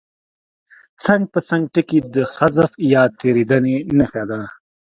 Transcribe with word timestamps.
څنګ 1.03 1.23
پر 1.31 1.41
څنګ 1.49 1.63
ټکي 1.73 1.99
د 2.13 2.15
حذف 2.35 2.71
یا 2.93 3.03
تېرېدنې 3.19 3.75
نښه 3.97 4.23
ده. 4.29 4.41